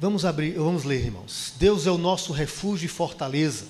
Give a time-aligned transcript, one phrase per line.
[0.00, 1.52] Vamos abrir, vamos ler, irmãos.
[1.58, 3.66] Deus é o nosso refúgio e fortaleza,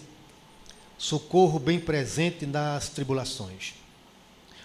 [0.98, 3.72] socorro bem presente nas tribulações.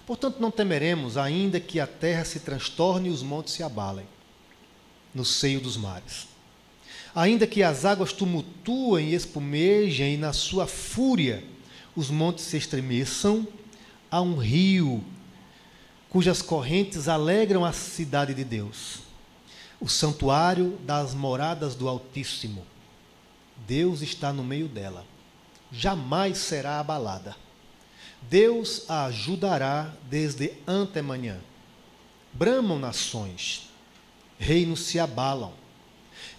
[0.05, 4.05] Portanto, não temeremos, ainda que a terra se transtorne e os montes se abalem
[5.15, 6.27] no seio dos mares.
[7.15, 11.45] Ainda que as águas tumultuem e espumejem, e na sua fúria
[11.95, 13.47] os montes se estremeçam,
[14.11, 15.01] há um rio
[16.09, 19.02] cujas correntes alegram a cidade de Deus,
[19.83, 22.65] o santuário das moradas do Altíssimo.
[23.67, 25.05] Deus está no meio dela,
[25.69, 27.35] jamais será abalada.
[28.21, 31.37] Deus a ajudará desde antemanhã.
[32.31, 33.69] Bramam nações,
[34.39, 35.51] reinos se abalam.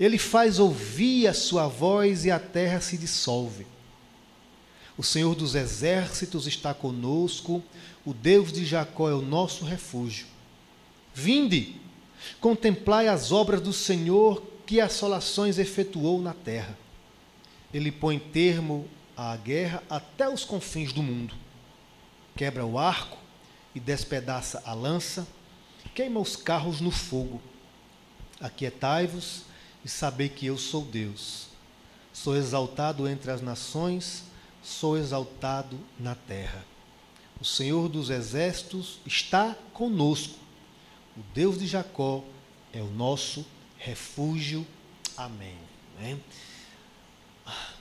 [0.00, 3.66] Ele faz ouvir a sua voz e a terra se dissolve.
[4.96, 7.62] O Senhor dos exércitos está conosco,
[8.06, 10.26] o Deus de Jacó é o nosso refúgio.
[11.12, 11.83] Vinde,
[12.40, 16.76] contemplai as obras do Senhor que assolações efetuou na terra.
[17.72, 21.34] Ele põe termo à guerra até os confins do mundo.
[22.36, 23.18] Quebra o arco
[23.74, 25.26] e despedaça a lança,
[25.94, 27.40] queima os carros no fogo.
[28.40, 29.42] Aquietai-vos
[29.84, 31.48] e sabei que eu sou Deus.
[32.12, 34.24] Sou exaltado entre as nações,
[34.62, 36.64] sou exaltado na terra.
[37.40, 40.38] O Senhor dos exércitos está conosco.
[41.16, 42.24] O Deus de Jacó
[42.72, 43.46] é o nosso
[43.78, 44.66] refúgio.
[45.16, 45.56] Amém.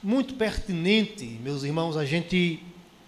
[0.03, 2.61] Muito pertinente, meus irmãos, a gente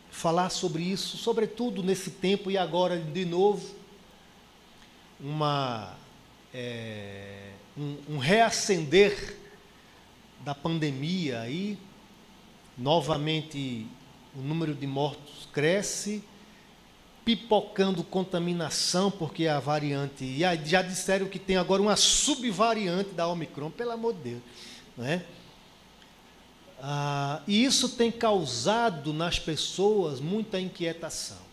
[0.09, 3.75] falar sobre isso, sobretudo nesse tempo e agora de novo,
[5.19, 5.95] uma,
[6.53, 9.37] é, um, um reacender
[10.39, 11.77] da pandemia aí,
[12.77, 13.85] novamente
[14.33, 16.23] o número de mortos cresce,
[17.25, 20.23] pipocando contaminação, porque a variante.
[20.23, 24.41] E já disseram que tem agora uma subvariante da Omicron, pelo amor de Deus.
[24.99, 25.21] É?
[26.79, 31.43] Ah, e isso tem causado nas pessoas muita inquietação.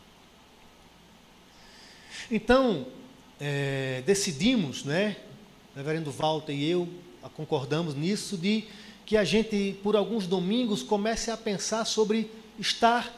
[2.30, 2.86] Então,
[3.40, 5.16] é, decidimos, né,
[5.74, 6.88] reverendo Walter e eu
[7.30, 8.64] concordamos nisso, de
[9.06, 13.12] que a gente, por alguns domingos, comece a pensar sobre estar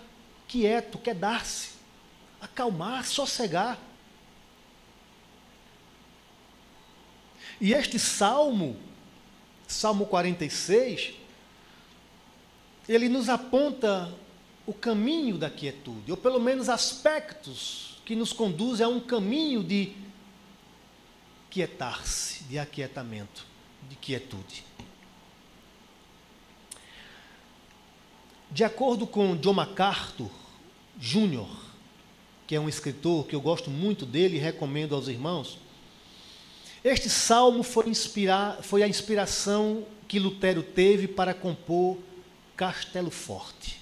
[0.47, 1.74] quieto, quedar-se,
[2.44, 3.78] acalmar, sossegar.
[7.60, 8.77] E este salmo,
[9.66, 11.15] Salmo 46,
[12.88, 14.12] ele nos aponta
[14.66, 19.94] o caminho da quietude, ou pelo menos aspectos que nos conduzem a um caminho de
[21.50, 23.47] quietar-se, de aquietamento,
[23.88, 24.65] de quietude.
[28.50, 30.31] De acordo com John MacArthur
[30.99, 31.74] Jr.,
[32.47, 35.59] que é um escritor que eu gosto muito dele e recomendo aos irmãos,
[36.84, 41.97] este salmo foi, inspirar, foi a inspiração que Lutero teve para compor
[42.56, 43.81] Castelo Forte.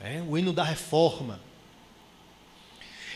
[0.00, 1.40] É, o hino da reforma.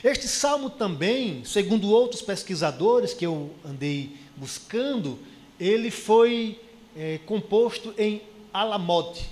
[0.02, 5.18] Este salmo também, segundo outros pesquisadores que eu andei buscando,
[5.58, 6.58] ele foi
[6.96, 8.22] é, composto em
[8.52, 9.28] alamode.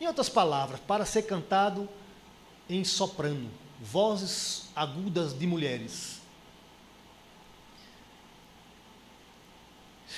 [0.00, 1.86] Em outras palavras, para ser cantado
[2.74, 3.50] em soprano,
[3.80, 6.20] vozes agudas de mulheres.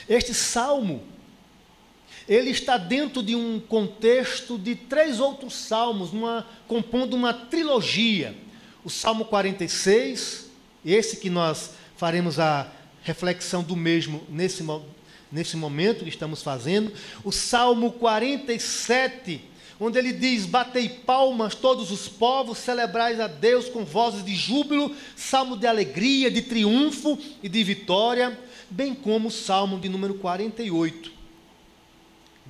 [0.09, 1.03] Este salmo
[2.29, 8.35] ele está dentro de um contexto de três outros salmos, uma, compondo uma trilogia.
[8.83, 10.51] O Salmo 46,
[10.85, 12.71] esse que nós faremos a
[13.03, 14.65] reflexão do mesmo nesse,
[15.31, 16.93] nesse momento que estamos fazendo.
[17.23, 19.43] O Salmo 47,
[19.79, 24.95] onde ele diz: Batei palmas todos os povos, celebrais a Deus com vozes de júbilo,
[25.17, 28.39] salmo de alegria, de triunfo e de vitória,
[28.71, 31.15] bem como o Salmo de número 48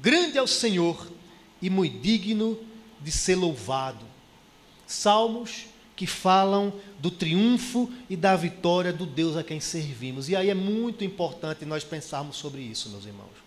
[0.05, 1.11] Grande é o Senhor
[1.63, 2.59] e muito digno
[3.01, 4.05] de ser louvado.
[4.87, 10.29] Salmos que falam do triunfo e da vitória do Deus a quem servimos.
[10.29, 13.44] E aí é muito importante nós pensarmos sobre isso, meus irmãos.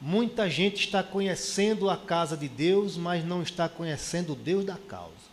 [0.00, 4.76] Muita gente está conhecendo a casa de Deus, mas não está conhecendo o Deus da
[4.76, 5.30] causa.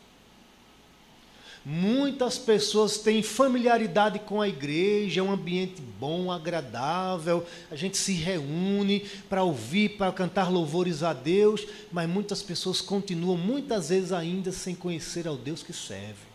[1.69, 8.14] Muitas pessoas têm familiaridade com a igreja, é um ambiente bom, agradável, a gente se
[8.14, 14.52] reúne para ouvir, para cantar louvores a Deus, mas muitas pessoas continuam, muitas vezes ainda,
[14.52, 16.26] sem conhecer ao Deus que serve.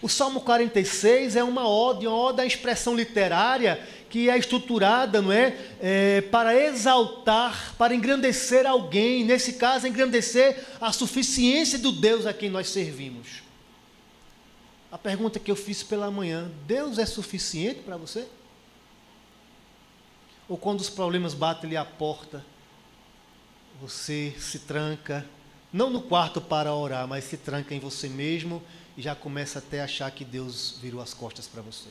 [0.00, 5.32] O Salmo 46 é uma ode, uma ode à expressão literária que é estruturada, não
[5.32, 12.32] é, é, para exaltar, para engrandecer alguém, nesse caso, engrandecer a suficiência do Deus a
[12.32, 13.42] quem nós servimos.
[14.90, 18.26] A pergunta que eu fiz pela manhã: Deus é suficiente para você?
[20.48, 22.42] Ou quando os problemas batem-lhe a porta,
[23.80, 25.26] você se tranca,
[25.78, 28.60] não no quarto para orar, mas se tranca em você mesmo
[28.96, 31.88] e já começa até a achar que Deus virou as costas para você.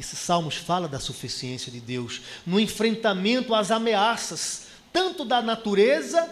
[0.00, 6.26] Esse Salmos fala da suficiência de Deus no enfrentamento às ameaças, tanto da natureza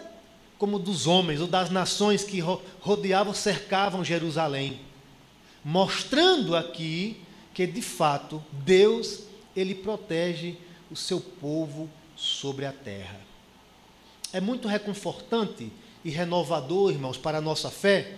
[0.57, 2.39] como dos homens ou das nações que
[2.79, 4.81] rodeavam, cercavam Jerusalém,
[5.63, 7.21] mostrando aqui
[7.53, 9.19] que de fato Deus
[9.55, 10.57] ele protege
[10.91, 13.19] o seu povo sobre a terra.
[14.33, 15.71] É muito reconfortante
[16.03, 18.13] e renovador, irmãos, para a nossa fé,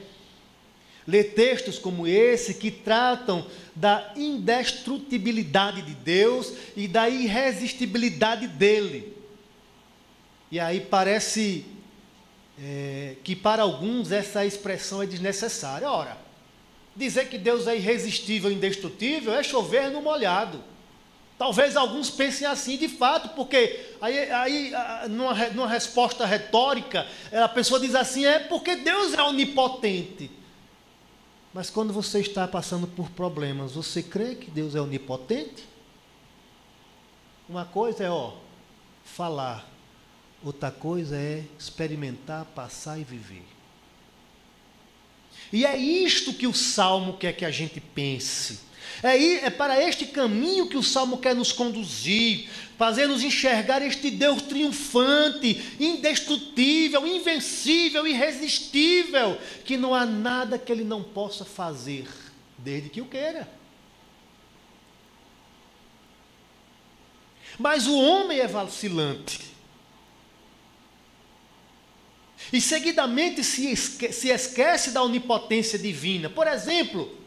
[1.08, 3.46] ler textos como esse que tratam
[3.76, 9.18] da indestrutibilidade de Deus e da irresistibilidade dele.
[10.52, 11.66] E aí parece
[12.62, 15.90] é, que para alguns essa expressão é desnecessária.
[15.90, 16.18] Ora,
[16.96, 20.64] dizer que Deus é irresistível, indestrutível, é chover no molhado.
[21.40, 24.74] Talvez alguns pensem assim de fato, porque aí, aí
[25.10, 30.30] numa, numa resposta retórica, a pessoa diz assim: é porque Deus é onipotente.
[31.54, 35.64] Mas quando você está passando por problemas, você crê que Deus é onipotente?
[37.48, 38.34] Uma coisa é, ó,
[39.06, 39.66] falar,
[40.44, 43.48] outra coisa é experimentar, passar e viver.
[45.54, 48.68] E é isto que o salmo quer que a gente pense.
[49.02, 54.42] É, é para este caminho que o Salmo quer nos conduzir, fazer-nos enxergar este Deus
[54.42, 62.08] triunfante, indestrutível, invencível, irresistível, que não há nada que ele não possa fazer,
[62.58, 63.50] desde que o queira.
[67.58, 69.50] Mas o homem é vacilante.
[72.52, 76.30] E seguidamente se esquece, se esquece da onipotência divina.
[76.30, 77.19] Por exemplo,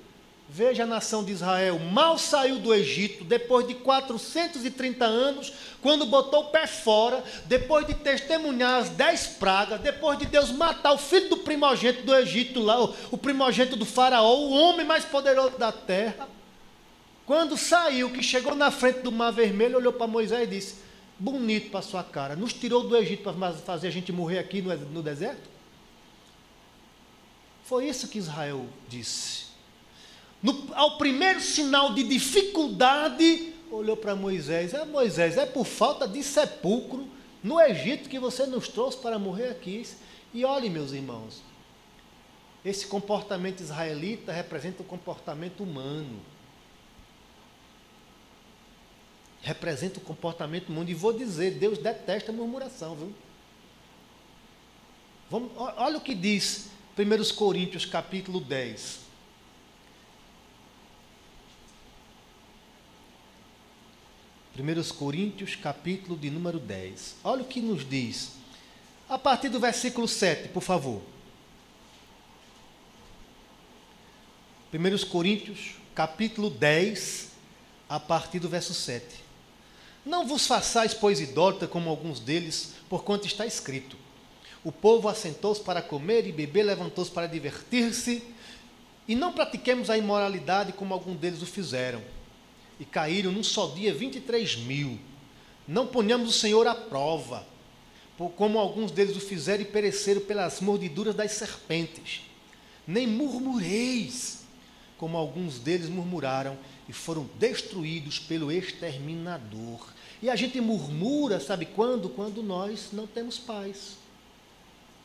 [0.54, 5.50] Veja a nação de Israel, mal saiu do Egito, depois de 430 anos,
[5.80, 10.92] quando botou o pé fora, depois de testemunhar as dez pragas, depois de Deus matar
[10.92, 12.78] o filho do primogênito do Egito, lá,
[13.10, 16.28] o primogênito do faraó, o homem mais poderoso da terra.
[17.24, 20.74] Quando saiu, que chegou na frente do mar vermelho, olhou para Moisés e disse:
[21.18, 24.76] Bonito para sua cara, nos tirou do Egito para fazer a gente morrer aqui no,
[24.76, 25.48] no deserto?
[27.64, 29.51] Foi isso que Israel disse.
[30.42, 36.22] No, ao primeiro sinal de dificuldade, olhou para Moisés: É Moisés, é por falta de
[36.22, 37.06] sepulcro
[37.42, 39.86] no Egito que você nos trouxe para morrer aqui.
[40.34, 41.42] E olhe, meus irmãos,
[42.64, 46.20] esse comportamento israelita representa o comportamento humano.
[49.42, 50.90] Representa o comportamento humano.
[50.90, 53.12] E vou dizer: Deus detesta a murmuração, viu?
[55.30, 56.68] Vamos, olha o que diz
[56.98, 59.11] 1 Coríntios capítulo 10.
[64.54, 67.16] 1 Coríntios, capítulo de número 10.
[67.24, 68.32] Olha o que nos diz.
[69.08, 71.00] A partir do versículo 7, por favor.
[74.70, 77.30] 1 Coríntios, capítulo 10,
[77.88, 79.06] a partir do verso 7.
[80.04, 83.96] Não vos façais, pois, idólatra como alguns deles, porquanto está escrito:
[84.62, 88.22] O povo assentou-se para comer e beber, levantou-se para divertir-se,
[89.08, 92.02] e não pratiquemos a imoralidade como alguns deles o fizeram
[92.82, 94.98] e caíram num só dia 23 mil.
[95.68, 97.46] Não ponhamos o Senhor à prova,
[98.36, 102.22] como alguns deles o fizeram e pereceram pelas mordiduras das serpentes.
[102.84, 104.42] Nem murmureis,
[104.98, 106.58] como alguns deles murmuraram
[106.88, 109.92] e foram destruídos pelo exterminador.
[110.20, 112.08] E a gente murmura, sabe quando?
[112.08, 113.96] Quando nós não temos paz.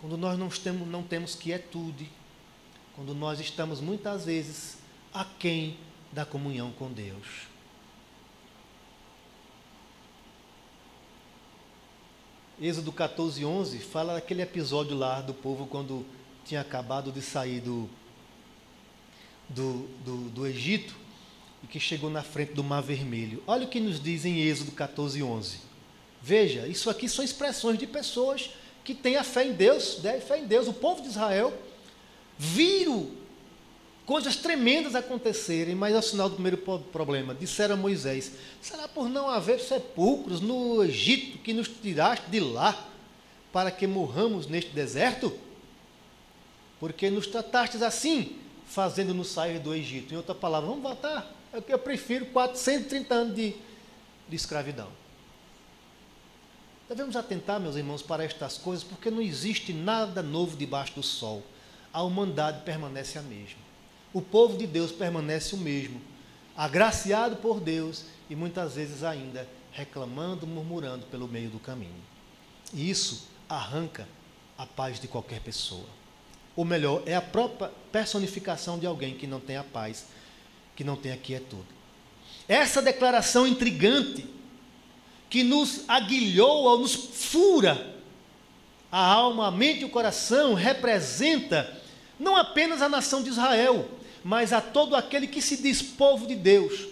[0.02, 2.10] Quando nós não temos, não temos quietude.
[2.96, 4.80] Quando nós estamos muitas vezes
[5.14, 5.78] aquém
[6.12, 7.56] da comunhão com Deus.
[12.60, 16.04] Êxodo 14, 11 fala daquele episódio lá do povo quando
[16.44, 17.88] tinha acabado de sair do,
[19.48, 20.96] do, do, do Egito
[21.64, 23.44] e que chegou na frente do Mar Vermelho.
[23.46, 25.60] Olha o que nos diz em Êxodo 14, 11.
[26.20, 28.50] Veja, isso aqui são expressões de pessoas
[28.84, 30.20] que têm a fé em Deus, né?
[30.20, 30.68] fé em Deus.
[30.68, 31.54] O povo de Israel
[32.40, 33.12] viram
[34.08, 39.30] coisas tremendas acontecerem, mas ao sinal do primeiro problema, disseram a Moisés: será por não
[39.30, 42.88] haver sepulcros no Egito que nos tiraste de lá,
[43.52, 45.38] para que morramos neste deserto?
[46.80, 50.14] Porque nos tratastes assim, fazendo-nos sair do Egito.
[50.14, 51.30] Em outra palavra, vamos voltar.
[51.52, 53.56] É eu prefiro 430 anos de,
[54.30, 54.88] de escravidão.
[56.88, 61.44] Devemos atentar, meus irmãos, para estas coisas, porque não existe nada novo debaixo do sol.
[61.92, 63.67] A humanidade permanece a mesma.
[64.18, 66.02] O povo de Deus permanece o mesmo,
[66.56, 72.02] agraciado por Deus e muitas vezes ainda reclamando, murmurando pelo meio do caminho.
[72.74, 74.10] E isso arranca
[74.58, 75.86] a paz de qualquer pessoa.
[76.56, 80.08] Ou melhor, é a própria personificação de alguém que não tem a paz,
[80.76, 81.68] que não tem a quietude.
[82.48, 84.26] Essa declaração intrigante
[85.30, 87.96] que nos aguilhou ou nos fura
[88.92, 91.72] a alma, a mente e o coração representa
[92.20, 93.88] não apenas a nação de Israel,
[94.24, 96.88] mas a todo aquele que se diz povo de Deus.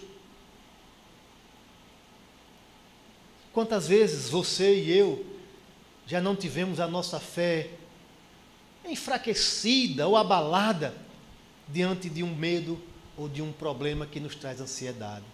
[3.52, 5.24] Quantas vezes você e eu
[6.06, 7.70] já não tivemos a nossa fé
[8.84, 10.94] enfraquecida ou abalada
[11.68, 12.80] diante de um medo
[13.16, 15.24] ou de um problema que nos traz ansiedade?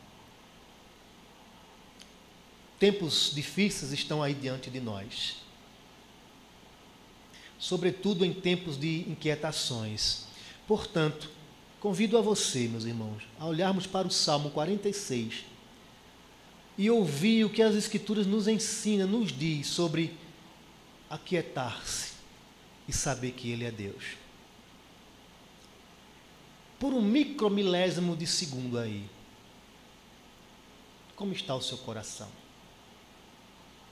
[2.78, 5.36] Tempos difíceis estão aí diante de nós.
[7.58, 10.24] Sobretudo em tempos de inquietações.
[10.66, 11.30] Portanto,
[11.82, 15.44] convido a você, meus irmãos, a olharmos para o Salmo 46
[16.78, 20.16] e ouvir o que as Escrituras nos ensina, nos diz sobre
[21.10, 22.12] aquietar-se
[22.86, 24.16] e saber que Ele é Deus.
[26.78, 29.04] Por um micromilésimo de segundo aí,
[31.16, 32.28] como está o seu coração?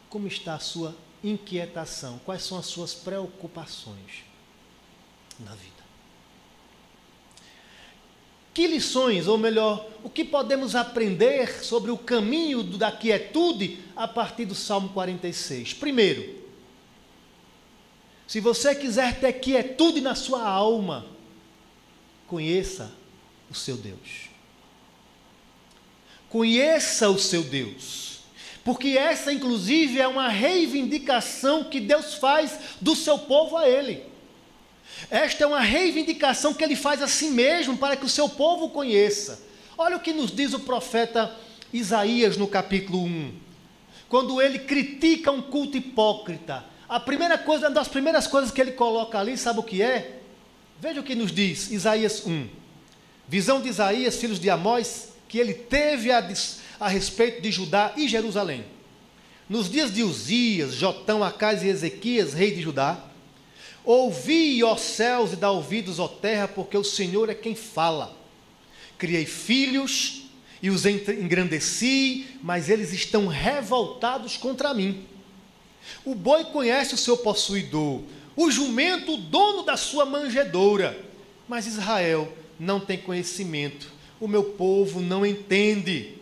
[0.08, 2.20] Como está a sua inquietação?
[2.20, 4.22] Quais são as suas preocupações
[5.40, 5.79] na vida?
[8.60, 14.44] Que lições, ou melhor, o que podemos aprender sobre o caminho da quietude a partir
[14.44, 15.72] do Salmo 46?
[15.72, 16.44] Primeiro,
[18.26, 21.06] se você quiser ter quietude na sua alma,
[22.26, 22.92] conheça
[23.50, 24.28] o seu Deus.
[26.28, 28.20] Conheça o seu Deus.
[28.62, 34.09] Porque essa, inclusive, é uma reivindicação que Deus faz do seu povo a Ele.
[35.10, 38.70] Esta é uma reivindicação que Ele faz a si mesmo para que o seu povo
[38.70, 39.40] conheça.
[39.76, 41.34] Olha o que nos diz o profeta
[41.72, 43.32] Isaías no capítulo 1.
[44.08, 48.72] Quando ele critica um culto hipócrita, a primeira coisa, uma das primeiras coisas que ele
[48.72, 50.18] coloca ali, sabe o que é?
[50.80, 52.48] Veja o que nos diz Isaías 1.
[53.28, 56.28] Visão de Isaías, filhos de Amós, que ele teve a,
[56.80, 58.64] a respeito de Judá e Jerusalém.
[59.48, 62.98] Nos dias de Uzias, Jotão, Acais e Ezequias, rei de Judá,
[63.84, 68.16] ouvi, ó céus, e dá ouvidos, ó terra, porque o Senhor é quem fala.
[68.98, 70.22] Criei filhos
[70.62, 75.04] e os engrandeci, mas eles estão revoltados contra mim.
[76.04, 78.02] O boi conhece o seu possuidor,
[78.36, 80.98] o jumento, o dono da sua manjedoura,
[81.48, 86.20] mas Israel não tem conhecimento, o meu povo não entende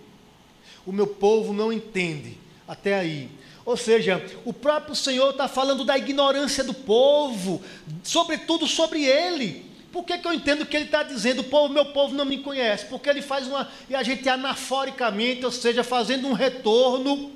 [0.88, 2.38] o meu povo não entende.
[2.66, 3.28] Até aí.
[3.68, 7.60] Ou seja, o próprio Senhor está falando da ignorância do povo,
[8.02, 9.70] sobretudo sobre ele.
[9.92, 12.86] Por que, que eu entendo que ele está dizendo, o meu povo não me conhece?
[12.86, 13.70] Porque ele faz uma.
[13.90, 17.30] E a gente anaforicamente, ou seja, fazendo um retorno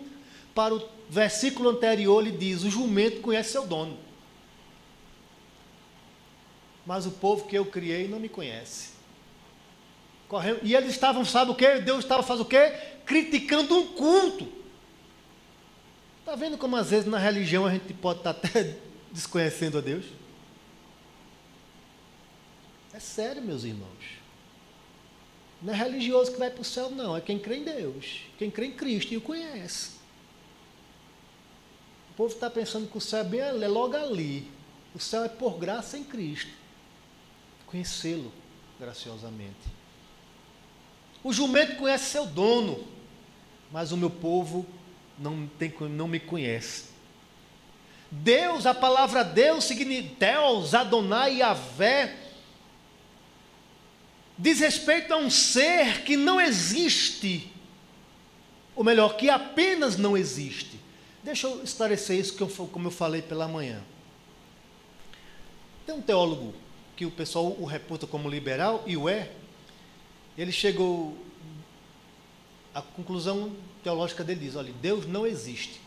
[0.54, 3.98] para o versículo anterior, ele diz: o jumento conhece seu dono.
[6.86, 8.92] Mas o povo que eu criei não me conhece.
[10.62, 11.80] E eles estavam, sabe o que?
[11.80, 12.72] Deus estava fazendo o quê?
[13.04, 14.61] criticando um culto.
[16.22, 18.78] Está vendo como às vezes na religião a gente pode estar tá até
[19.10, 20.04] desconhecendo a Deus?
[22.92, 24.22] É sério, meus irmãos.
[25.60, 27.16] Não é religioso que vai para o céu, não.
[27.16, 28.20] É quem crê em Deus.
[28.38, 29.90] Quem crê em Cristo e o conhece.
[32.12, 34.48] O povo está pensando que o céu é, bem, é logo ali.
[34.94, 36.52] O céu é por graça em Cristo.
[37.66, 38.30] Conhecê-lo
[38.78, 39.72] graciosamente.
[41.24, 42.86] O jumento conhece seu dono,
[43.72, 44.66] mas o meu povo
[45.18, 46.92] não, tem, não me conhece.
[48.10, 52.14] Deus, a palavra Deus significa Deus, Adonai, Yahvé,
[54.36, 57.50] diz respeito a um ser que não existe,
[58.74, 60.78] ou melhor, que apenas não existe.
[61.22, 63.82] Deixa eu esclarecer isso, que eu, como eu falei pela manhã.
[65.86, 66.54] Tem um teólogo
[66.96, 69.30] que o pessoal o reputa como liberal, e o é,
[70.36, 71.16] ele chegou.
[72.74, 75.80] A conclusão teológica dele diz: olha, Deus não existe.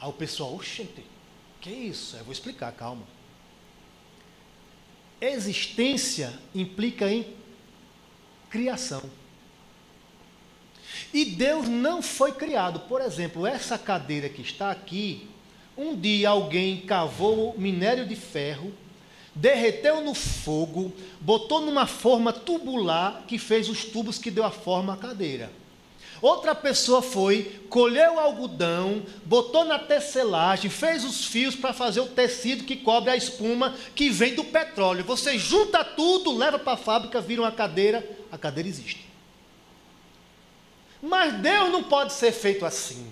[0.00, 1.04] Aí o pessoal, oxente,
[1.60, 2.16] que isso?
[2.16, 3.02] Eu vou explicar, calma.
[5.20, 7.26] Existência implica em
[8.50, 9.02] criação.
[11.12, 12.80] E Deus não foi criado.
[12.80, 15.28] Por exemplo, essa cadeira que está aqui,
[15.76, 18.72] um dia alguém cavou minério de ferro
[19.36, 24.94] derreteu no fogo, botou numa forma tubular que fez os tubos que deu a forma
[24.94, 25.52] à cadeira.
[26.22, 32.06] Outra pessoa foi, colheu o algodão, botou na tecelagem, fez os fios para fazer o
[32.06, 35.04] tecido que cobre a espuma que vem do petróleo.
[35.04, 39.06] Você junta tudo, leva para a fábrica, vira uma cadeira, a cadeira existe.
[41.02, 43.06] Mas Deus não pode ser feito assim.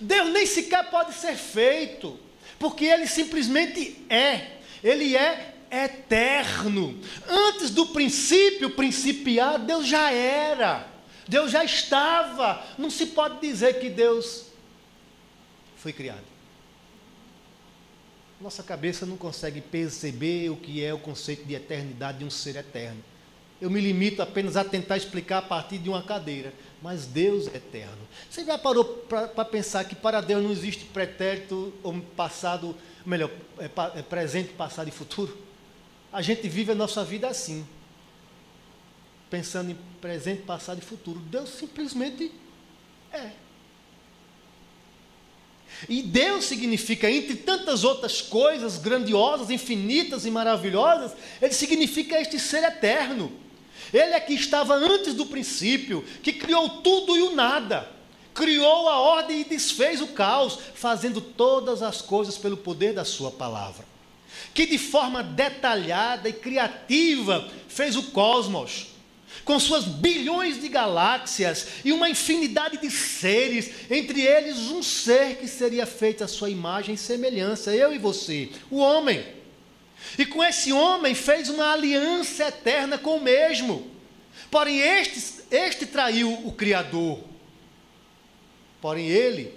[0.00, 2.18] Deus nem sequer pode ser feito,
[2.58, 4.58] porque Ele simplesmente é.
[4.84, 6.98] Ele é eterno.
[7.28, 10.97] Antes do princípio principiar, Deus já era.
[11.28, 12.64] Deus já estava.
[12.78, 14.46] Não se pode dizer que Deus
[15.76, 16.24] foi criado.
[18.40, 22.56] Nossa cabeça não consegue perceber o que é o conceito de eternidade de um ser
[22.56, 23.02] eterno.
[23.60, 26.52] Eu me limito apenas a tentar explicar a partir de uma cadeira.
[26.80, 27.98] Mas Deus é eterno.
[28.30, 33.68] Você já parou para pensar que para Deus não existe pretérito ou passado, melhor, é,
[33.98, 35.36] é presente, passado e futuro?
[36.12, 37.66] A gente vive a nossa vida assim
[39.30, 41.18] pensando em presente, passado e futuro.
[41.18, 42.32] Deus simplesmente
[43.12, 43.30] é.
[45.88, 52.64] E Deus significa, entre tantas outras coisas grandiosas, infinitas e maravilhosas, Ele significa este ser
[52.64, 53.30] eterno.
[53.92, 57.88] Ele é que estava antes do princípio, que criou tudo e o nada,
[58.34, 63.30] criou a ordem e desfez o caos, fazendo todas as coisas pelo poder da Sua
[63.30, 63.86] palavra.
[64.52, 68.88] Que de forma detalhada e criativa fez o cosmos,
[69.44, 75.48] com suas bilhões de galáxias e uma infinidade de seres, entre eles um ser que
[75.48, 79.24] seria feito à sua imagem e semelhança, eu e você, o homem.
[80.18, 83.90] E com esse homem fez uma aliança eterna com o mesmo.
[84.50, 87.24] Porém, este, este traiu o Criador.
[88.80, 89.52] Porém, ele,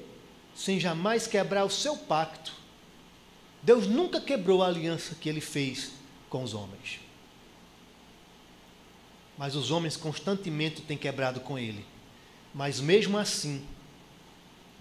[0.56, 2.54] sem jamais quebrar o seu pacto,
[3.62, 5.92] Deus nunca quebrou a aliança que ele fez
[6.30, 7.01] com os homens
[9.42, 11.84] mas os homens constantemente têm quebrado com ele.
[12.54, 13.64] Mas mesmo assim,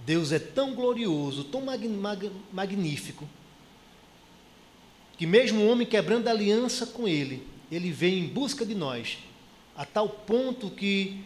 [0.04, 3.26] Deus é tão glorioso, tão mag mag magnífico,
[5.16, 9.16] que mesmo o homem quebrando a aliança com ele, ele vem em busca de nós,
[9.74, 11.24] a tal ponto que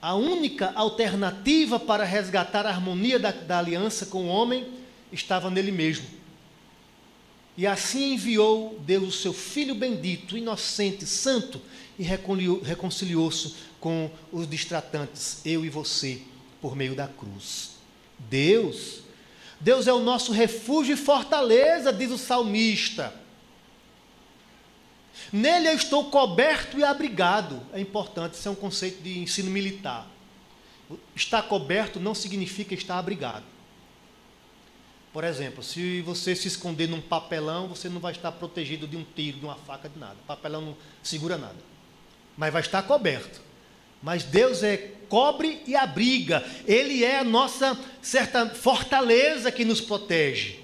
[0.00, 4.66] a única alternativa para resgatar a harmonia da, da aliança com o homem
[5.12, 6.06] estava nele mesmo.
[7.56, 11.60] E assim enviou Deus o seu Filho bendito, inocente, santo,
[11.98, 16.22] e reconciliou-se com os distratantes, eu e você,
[16.60, 17.72] por meio da cruz.
[18.18, 19.00] Deus,
[19.60, 23.12] Deus é o nosso refúgio e fortaleza, diz o salmista.
[25.32, 27.60] Nele eu estou coberto e abrigado.
[27.72, 30.06] É importante, isso é um conceito de ensino militar.
[31.14, 33.44] Estar coberto não significa estar abrigado.
[35.12, 39.04] Por exemplo, se você se esconder num papelão, você não vai estar protegido de um
[39.04, 40.16] tiro, de uma faca, de nada.
[40.26, 41.56] Papelão não segura nada.
[42.36, 43.40] Mas vai estar coberto.
[44.02, 44.76] Mas Deus é
[45.10, 46.42] cobre e abriga.
[46.66, 50.60] Ele é a nossa certa fortaleza que nos protege.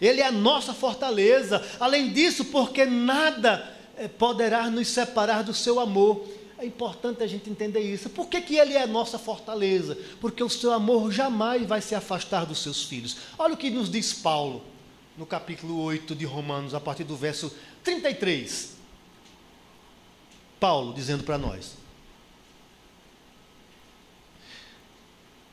[0.00, 1.62] Ele é a nossa fortaleza.
[1.80, 6.26] Além disso, porque nada eh, poderá nos separar do seu amor.
[6.60, 8.10] É importante a gente entender isso.
[8.10, 9.96] Por que, que ele é a nossa fortaleza?
[10.20, 13.16] Porque o seu amor jamais vai se afastar dos seus filhos.
[13.38, 14.62] Olha o que nos diz Paulo
[15.16, 17.50] no capítulo 8 de Romanos, a partir do verso
[17.82, 18.76] 33.
[20.60, 21.76] Paulo dizendo para nós: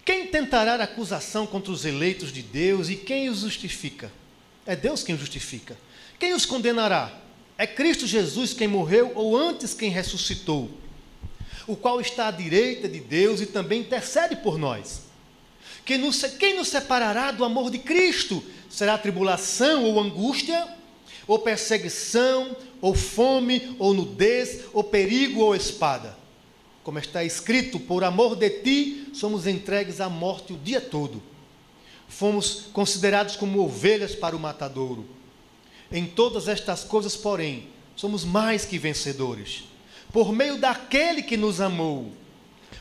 [0.03, 4.11] Quem tentará acusação contra os eleitos de Deus e quem os justifica?
[4.65, 5.77] É Deus quem os justifica.
[6.19, 7.17] Quem os condenará?
[7.57, 10.85] É Cristo Jesus quem morreu ou antes quem ressuscitou?
[11.67, 15.01] O qual está à direita de Deus e também intercede por nós.
[15.85, 18.41] Quem nos, quem nos separará do amor de Cristo?
[18.69, 20.67] Será tribulação ou angústia,
[21.27, 26.17] ou perseguição, ou fome, ou nudez, ou perigo ou espada?
[26.83, 31.21] Como está escrito, por amor de ti somos entregues à morte o dia todo.
[32.07, 35.05] Fomos considerados como ovelhas para o matadouro.
[35.91, 39.63] Em todas estas coisas, porém, somos mais que vencedores
[40.17, 42.11] por meio daquele que nos amou.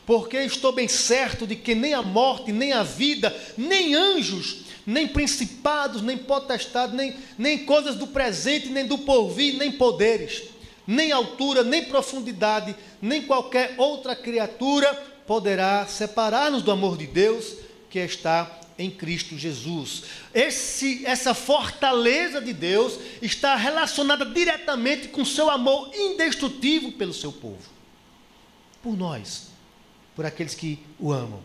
[0.06, 5.06] Porque estou bem certo de que nem a morte, nem a vida, nem anjos, nem
[5.06, 10.44] principados, nem potestades, nem, nem coisas do presente, nem do porvir, nem poderes,
[10.86, 14.94] nem altura, nem profundidade, nem qualquer outra criatura
[15.26, 17.52] poderá separar-nos do amor de Deus
[17.90, 20.04] que está em Cristo Jesus.
[20.34, 27.70] Esse, essa fortaleza de Deus está relacionada diretamente com seu amor indestrutível pelo seu povo,
[28.82, 29.48] por nós,
[30.14, 31.42] por aqueles que o amam.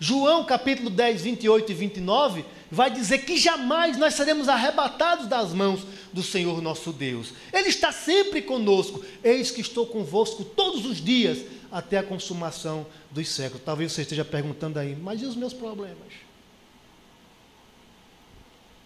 [0.00, 5.80] João capítulo 10, 28 e 29 vai dizer que jamais nós seremos arrebatados das mãos
[6.12, 7.32] do Senhor nosso Deus.
[7.52, 9.04] Ele está sempre conosco.
[9.24, 11.38] Eis que estou convosco todos os dias
[11.70, 13.64] até a consumação dos séculos.
[13.64, 16.12] Talvez você esteja perguntando aí, mas e os meus problemas?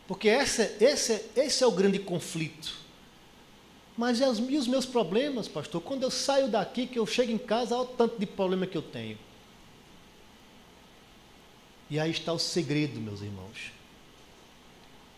[0.07, 2.83] Porque esse, esse, esse é o grande conflito.
[3.97, 5.81] Mas e os meus problemas, pastor?
[5.81, 8.77] Quando eu saio daqui, que eu chego em casa, olha o tanto de problema que
[8.77, 9.19] eu tenho.
[11.91, 13.71] E aí está o segredo, meus irmãos,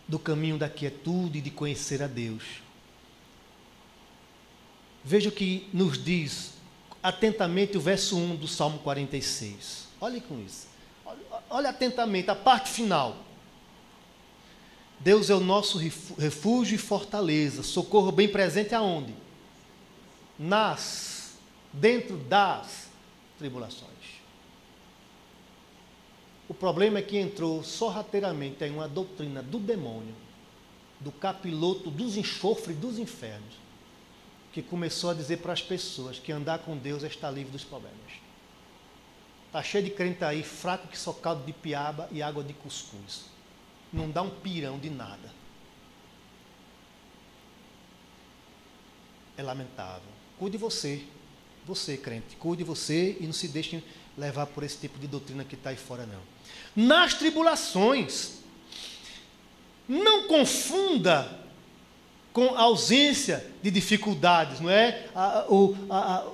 [0.07, 2.43] do caminho da quietude e de conhecer a Deus.
[5.03, 6.54] Veja o que nos diz
[7.05, 9.89] atentamente o verso 1 do Salmo 46.
[10.01, 10.67] Olhe com isso.
[11.51, 13.17] Olhe, atentamente a parte final.
[14.99, 19.13] Deus é o nosso refúgio e fortaleza, socorro bem presente aonde?
[20.39, 21.33] Nas,
[21.71, 22.87] dentro das
[23.37, 23.91] tribulações.
[26.49, 30.15] O problema é que entrou sorrateiramente em uma doutrina do demônio,
[30.99, 33.64] do capiloto dos enxofres dos infernos,
[34.55, 37.65] que começou a dizer para as pessoas que andar com Deus é estar livre dos
[37.65, 37.99] problemas.
[39.47, 43.25] Está cheio de crente aí, fraco que só caldo de piaba e água de cuscuz.
[43.91, 45.29] Não dá um pirão de nada.
[49.37, 50.07] É lamentável.
[50.39, 51.05] Cuide você,
[51.65, 53.83] você crente, cuide você e não se deixe
[54.17, 56.21] levar por esse tipo de doutrina que está aí fora, não
[56.73, 58.39] nas tribulações.
[59.85, 61.44] Não confunda
[62.35, 65.05] com ausência de dificuldades, não é?
[65.15, 66.25] A, o, a, a,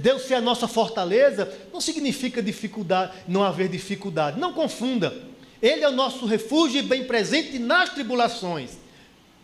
[0.00, 4.38] Deus ser a nossa fortaleza não significa dificuldade, não haver dificuldade.
[4.38, 5.12] Não confunda.
[5.60, 8.70] Ele é o nosso refúgio e bem presente nas tribulações.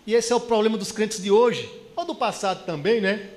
[0.06, 3.28] E esse é o problema dos crentes de hoje, ou do passado também, né?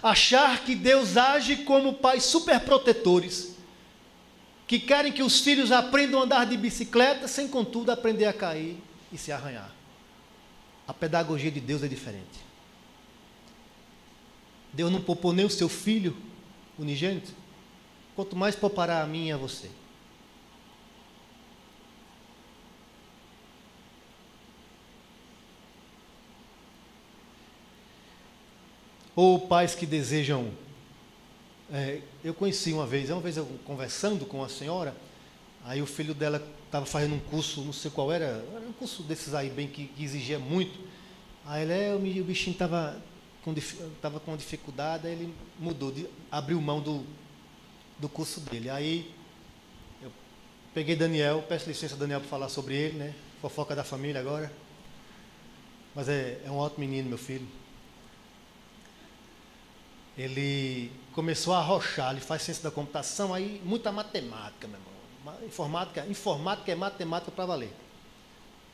[0.00, 3.56] Achar que Deus age como pais superprotetores
[4.64, 8.76] que querem que os filhos aprendam a andar de bicicleta, sem contudo aprender a cair
[9.12, 9.75] e se arranhar.
[10.86, 12.44] A pedagogia de Deus é diferente.
[14.72, 16.16] Deus não poupou nem o seu filho
[16.78, 17.32] unigênito,
[18.14, 19.70] quanto mais poupará a mim e a você.
[29.14, 30.52] Ou pais que desejam
[31.72, 34.94] é, eu conheci uma vez, uma vez eu conversando com a senhora,
[35.66, 39.02] aí o filho dela estava fazendo um curso, não sei qual era, era um curso
[39.02, 40.78] desses aí bem que, que exigia muito.
[41.44, 42.98] Aí ele, é, o bichinho estava
[43.44, 43.54] com,
[44.00, 47.04] tava com dificuldade, aí ele mudou, de, abriu mão do,
[47.98, 48.70] do curso dele.
[48.70, 49.12] Aí
[50.02, 50.10] eu
[50.72, 53.14] peguei Daniel, peço licença Daniel para falar sobre ele, né?
[53.42, 54.50] Fofoca da família agora.
[55.94, 57.46] Mas é, é um ótimo menino, meu filho
[60.16, 64.95] ele começou a arrochar, ele faz ciência da computação, aí muita matemática, meu irmão.
[65.44, 67.72] Informática, informática é matemática para valer.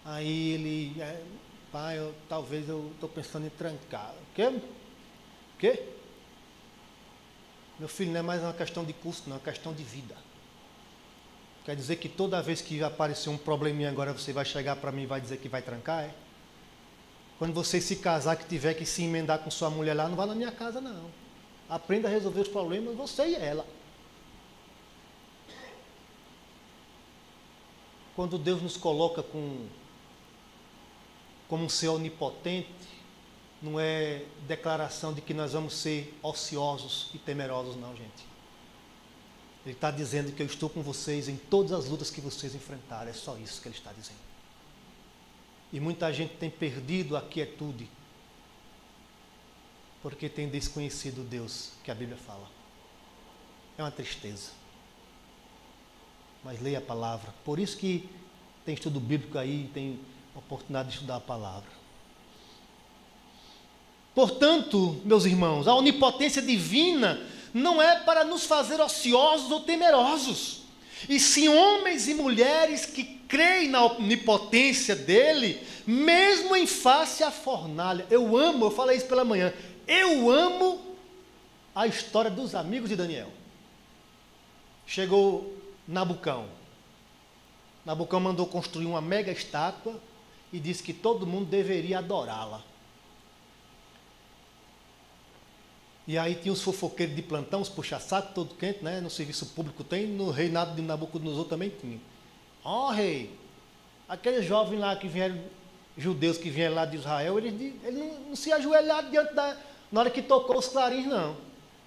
[0.04, 1.22] Aí ele, é,
[1.70, 4.10] pai, eu, talvez eu estou pensando em trancar.
[4.10, 4.46] O quê?
[4.46, 5.88] O quê?
[7.78, 10.16] Meu filho, não é mais uma questão de custo, não, é uma questão de vida.
[11.64, 15.02] Quer dizer que toda vez que aparecer um probleminha agora, você vai chegar para mim
[15.02, 16.14] e vai dizer que vai trancar, é?
[17.38, 20.26] Quando você se casar, que tiver que se emendar com sua mulher lá, não vá
[20.26, 21.10] na minha casa, não.
[21.68, 23.64] Aprenda a resolver os problemas, você e ela.
[28.14, 29.66] Quando Deus nos coloca com,
[31.48, 32.68] como um ser onipotente,
[33.62, 38.32] não é declaração de que nós vamos ser ociosos e temerosos, não, gente.
[39.64, 43.10] Ele está dizendo que eu estou com vocês em todas as lutas que vocês enfrentarem.
[43.10, 44.18] É só isso que ele está dizendo.
[45.72, 47.88] E muita gente tem perdido a quietude
[50.02, 52.50] porque tem desconhecido Deus que a Bíblia fala.
[53.78, 54.50] É uma tristeza.
[56.44, 57.32] Mas leia a palavra.
[57.44, 58.08] Por isso que
[58.64, 59.98] tem estudo bíblico aí, tem
[60.34, 61.70] oportunidade de estudar a palavra.
[64.14, 67.20] Portanto, meus irmãos, a onipotência divina
[67.52, 70.62] não é para nos fazer ociosos ou temerosos,
[71.08, 78.06] e sim homens e mulheres que creem na onipotência dele, mesmo em face à fornalha.
[78.10, 79.52] Eu amo, eu falei isso pela manhã,
[79.86, 80.80] eu amo
[81.74, 83.30] a história dos amigos de Daniel.
[84.86, 86.46] Chegou Nabucão.
[87.84, 90.00] Nabucão mandou construir uma mega estátua
[90.52, 92.62] e disse que todo mundo deveria adorá-la.
[96.06, 99.00] E aí tinha os fofoqueiros de plantão, os puxa-saco, todo quente, né?
[99.00, 102.00] No serviço público tem, no reinado de Nabucodonosor também tinha.
[102.64, 103.36] Ó oh, rei,
[104.08, 105.40] aqueles jovens lá que vieram,
[105.96, 107.52] judeus que vieram lá de Israel, eles,
[107.84, 109.56] eles não, não se ajoelharam diante da,
[109.90, 111.36] na hora que tocou os clarins, não.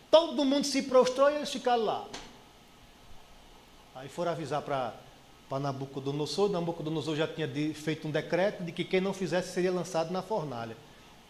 [0.10, 2.06] Todo mundo se prostrou e eles ficaram lá.
[3.96, 4.94] Aí foram avisar para
[5.50, 6.50] Nabucodonosor.
[6.50, 10.76] Nabucodonosor já tinha feito um decreto de que quem não fizesse seria lançado na fornalha.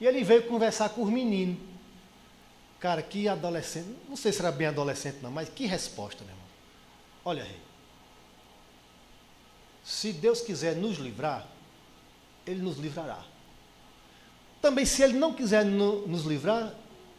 [0.01, 1.58] E ele veio conversar com os meninos.
[2.80, 6.47] Cara, que adolescente, não sei se era bem adolescente não, mas que resposta, meu irmão.
[7.23, 7.60] Olha, rei.
[9.84, 11.47] Se Deus quiser nos livrar,
[12.45, 13.23] Ele nos livrará.
[14.60, 16.73] Também, se Ele não quiser no, nos livrar,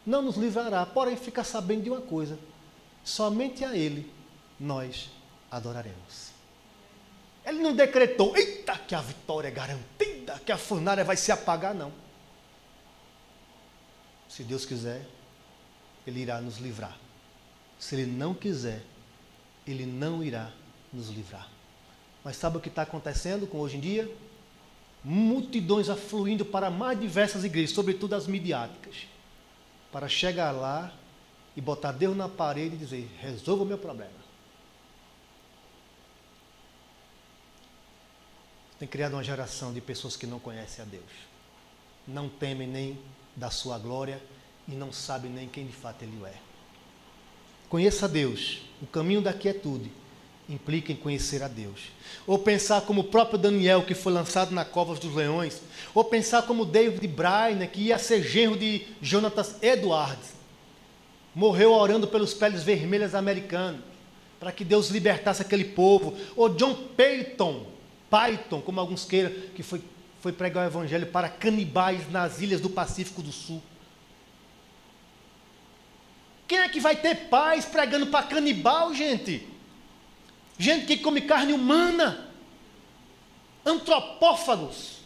[0.05, 0.85] não nos livrará.
[0.85, 2.39] Porém, fica sabendo de uma coisa:
[3.05, 4.11] somente a Ele
[4.59, 5.15] nós
[5.51, 6.31] adoraremos.
[7.45, 11.75] Ele não decretou, eita, que a vitória é garantida, que a fornalha vai se apagar,
[11.75, 11.93] não.
[14.29, 15.07] Se Deus quiser,
[16.05, 16.97] Ele irá nos livrar.
[17.79, 18.83] Se Ele não quiser,
[19.65, 20.51] Ele não irá
[20.93, 21.49] nos livrar.
[22.25, 24.13] Mas sabe o que está acontecendo com hoje em dia?
[25.05, 29.07] Multidões afluindo para mais diversas igrejas, sobretudo as midiáticas,
[29.93, 30.93] para chegar lá
[31.57, 34.26] e botar Deus na parede e dizer: resolva o meu problema.
[38.79, 41.05] Tem criado uma geração de pessoas que não conhecem a Deus,
[42.07, 42.99] não temem nem
[43.35, 44.23] da sua glória
[44.69, 46.35] e não sabem nem quem de fato Ele é.
[47.69, 49.91] Conheça a Deus, o caminho da quietude
[50.49, 51.91] implica em conhecer a Deus.
[52.27, 55.61] Ou pensar como o próprio Daniel, que foi lançado na cova dos leões.
[55.95, 60.35] Ou pensar como David Bryan, que ia ser genro de Jonathan Edwards.
[61.35, 63.81] Morreu orando pelos peles vermelhas americanos,
[64.39, 66.17] para que Deus libertasse aquele povo.
[66.37, 67.67] Ou John Peyton,
[68.11, 69.83] Python, como alguns queiram, que foi,
[70.21, 73.62] foi pregar o evangelho para canibais nas ilhas do Pacífico do Sul.
[76.47, 79.47] Quem é que vai ter paz pregando para canibal, gente?
[80.59, 82.29] Gente que come carne humana.
[83.64, 85.01] Antropófagos.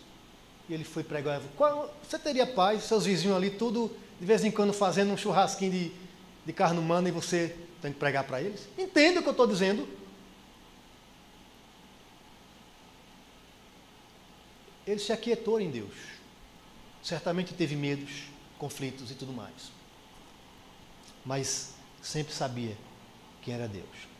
[0.68, 1.90] E ele foi pregar o evangelho.
[2.02, 5.92] Você teria paz, seus vizinhos ali, tudo, de vez em quando fazendo um churrasquinho de,
[6.44, 8.68] de carne humana e você tem que pregar para eles?
[8.76, 9.88] Entende o que eu estou dizendo?
[14.86, 15.94] Ele se aquietou em Deus.
[17.02, 18.10] Certamente teve medos,
[18.58, 19.72] conflitos e tudo mais.
[21.24, 22.76] Mas sempre sabia
[23.42, 24.10] quem era Deus.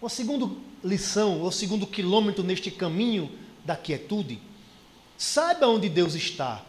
[0.00, 3.30] Uma segunda lição, ou segundo quilômetro neste caminho
[3.64, 4.40] da quietude,
[5.16, 6.64] saiba onde Deus está.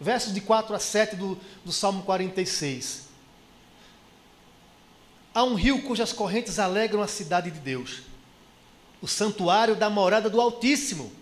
[0.00, 3.06] Versos de 4 a 7 do, do Salmo 46.
[5.34, 8.02] Há um rio cujas correntes alegram a cidade de Deus,
[9.02, 11.12] o santuário da morada do Altíssimo.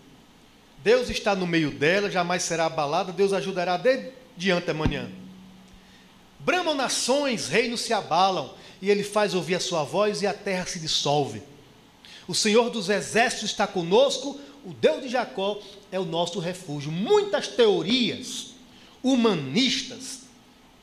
[0.84, 5.10] Deus está no meio dela, jamais será abalada, Deus ajudará de diante amanhã.
[6.38, 10.66] Bramam nações, reinos se abalam, e ele faz ouvir a sua voz e a terra
[10.66, 11.42] se dissolve.
[12.28, 15.58] O Senhor dos exércitos está conosco, o Deus de Jacó
[15.90, 16.92] é o nosso refúgio.
[16.92, 18.50] Muitas teorias
[19.02, 20.24] humanistas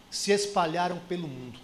[0.10, 1.60] se espalharam pelo mundo.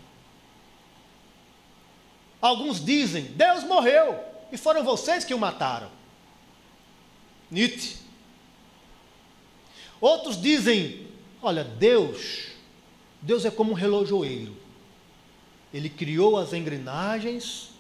[2.39, 4.19] Alguns dizem: Deus morreu
[4.51, 5.89] e foram vocês que o mataram.
[7.49, 8.06] Nietzsche
[9.99, 11.07] Outros dizem:
[11.41, 12.47] olha, Deus,
[13.21, 14.55] Deus é como um relojoeiro.
[15.73, 17.71] Ele criou as engrenagens,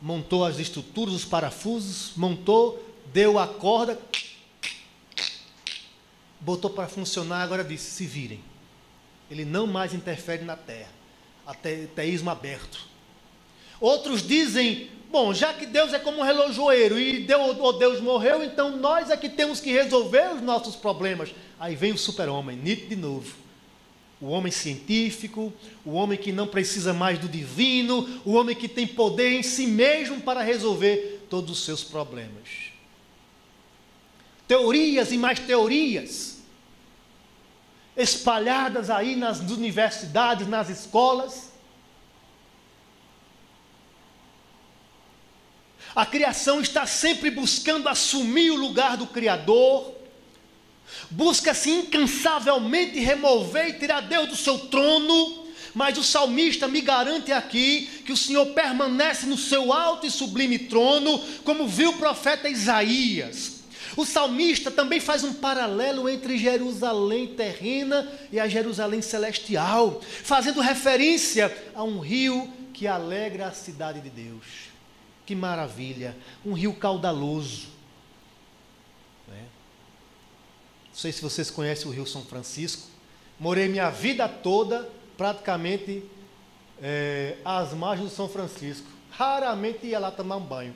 [0.00, 3.98] montou as estruturas, os parafusos, montou, deu a corda,
[6.40, 8.40] botou para funcionar, agora disse: se virem.
[9.30, 10.92] Ele não mais interfere na terra.
[11.46, 12.93] Até teísmo aberto.
[13.84, 18.42] Outros dizem: Bom, já que Deus é como um relojoeiro e Deus, oh, Deus morreu,
[18.42, 21.34] então nós é que temos que resolver os nossos problemas.
[21.60, 23.36] Aí vem o super-homem, Nietzsche de novo.
[24.22, 25.52] O homem científico,
[25.84, 29.66] o homem que não precisa mais do divino, o homem que tem poder em si
[29.66, 32.72] mesmo para resolver todos os seus problemas.
[34.48, 36.38] Teorias e mais teorias,
[37.94, 41.52] espalhadas aí nas universidades, nas escolas
[45.94, 49.94] A criação está sempre buscando assumir o lugar do Criador,
[51.08, 58.02] busca-se incansavelmente remover e tirar Deus do seu trono, mas o salmista me garante aqui
[58.04, 63.62] que o Senhor permanece no seu alto e sublime trono, como viu o profeta Isaías.
[63.96, 71.56] O salmista também faz um paralelo entre Jerusalém terrena e a Jerusalém celestial, fazendo referência
[71.72, 74.73] a um rio que alegra a cidade de Deus.
[75.26, 76.16] Que maravilha!
[76.44, 77.68] Um rio caudaloso.
[79.28, 79.46] Né?
[80.88, 82.88] Não sei se vocês conhecem o Rio São Francisco.
[83.38, 86.04] Morei minha vida toda praticamente
[86.80, 88.86] é, às margens do São Francisco.
[89.10, 90.74] Raramente ia lá tomar um banho.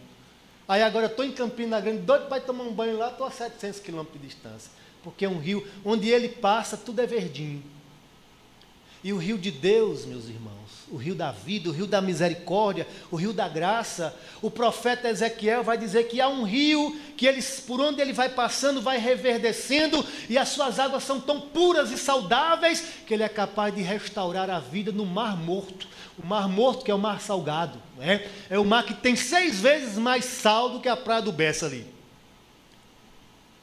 [0.67, 3.81] Aí agora estou em Campina Grande, doido para tomar um banho lá, estou a 700
[3.81, 4.71] quilômetros de distância.
[5.03, 7.63] Porque é um rio onde ele passa, tudo é verdinho.
[9.03, 10.58] E o rio de Deus, meus irmãos,
[10.91, 14.15] o rio da vida, o rio da misericórdia, o rio da graça.
[14.41, 18.29] O profeta Ezequiel vai dizer que há um rio que ele, por onde ele vai
[18.29, 23.29] passando vai reverdecendo e as suas águas são tão puras e saudáveis que ele é
[23.29, 25.87] capaz de restaurar a vida no mar morto.
[26.23, 28.27] O mar morto que é o mar salgado, né?
[28.51, 31.67] é o mar que tem seis vezes mais sal do que a praia do Bessa
[31.67, 31.87] ali.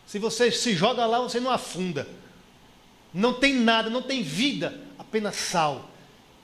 [0.05, 2.07] Se você se joga lá, você não afunda.
[3.13, 5.89] Não tem nada, não tem vida, apenas sal.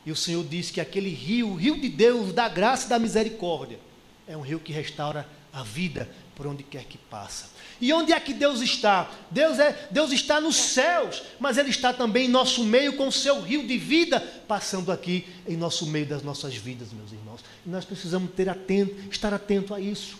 [0.05, 2.99] E o Senhor disse que aquele rio, o rio de Deus, da graça e da
[2.99, 3.79] misericórdia,
[4.27, 7.49] é um rio que restaura a vida por onde quer que passa.
[7.79, 9.11] E onde é que Deus está?
[9.29, 13.11] Deus, é, Deus está nos céus, mas Ele está também em nosso meio com o
[13.11, 17.41] seu rio de vida, passando aqui em nosso meio das nossas vidas, meus irmãos.
[17.65, 20.17] E nós precisamos ter atento, estar atento a isso.